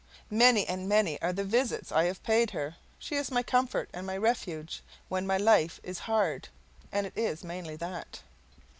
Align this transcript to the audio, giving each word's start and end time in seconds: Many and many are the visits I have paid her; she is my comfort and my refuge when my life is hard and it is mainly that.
Many 0.31 0.65
and 0.65 0.89
many 0.89 1.21
are 1.21 1.31
the 1.31 1.43
visits 1.43 1.91
I 1.91 2.05
have 2.05 2.23
paid 2.23 2.49
her; 2.49 2.75
she 2.97 3.17
is 3.17 3.29
my 3.29 3.43
comfort 3.43 3.87
and 3.93 4.07
my 4.07 4.17
refuge 4.17 4.81
when 5.09 5.27
my 5.27 5.37
life 5.37 5.79
is 5.83 5.99
hard 6.09 6.49
and 6.91 7.05
it 7.05 7.13
is 7.15 7.43
mainly 7.43 7.75
that. 7.75 8.21